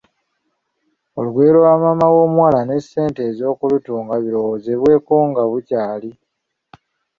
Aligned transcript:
"Olugoye 1.17 1.49
lwa 1.55 1.73
maama 1.81 2.07
w’omuwala, 2.15 2.59
n’essente 2.63 3.21
ez’okulutunga 3.29 4.15
birowoozebweko 4.23 5.15
nga 5.29 5.43
bukyali." 5.51 6.11